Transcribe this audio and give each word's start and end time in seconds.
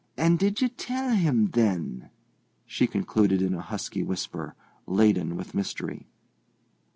And 0.17 0.39
did 0.39 0.63
ye 0.63 0.67
tell 0.69 1.11
him, 1.11 1.51
then?" 1.51 2.09
she 2.65 2.87
concluded 2.87 3.39
in 3.39 3.53
a 3.53 3.61
husky 3.61 4.01
whisper, 4.01 4.55
laden 4.87 5.35
with 5.37 5.53
mystery. 5.53 6.07